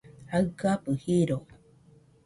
jaɨgabɨ 0.29 0.89
jiro 1.01 1.37